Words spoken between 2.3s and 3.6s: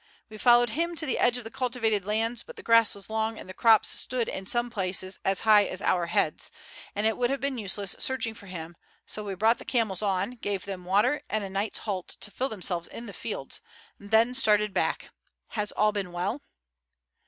but the grass was long and the